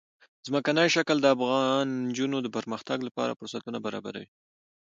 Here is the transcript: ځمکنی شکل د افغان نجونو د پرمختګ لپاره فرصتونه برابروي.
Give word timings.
ځمکنی 0.47 0.87
شکل 0.95 1.17
د 1.21 1.25
افغان 1.35 1.85
نجونو 2.07 2.37
د 2.41 2.47
پرمختګ 2.57 2.97
لپاره 3.07 3.37
فرصتونه 3.39 3.77
برابروي. 3.85 4.27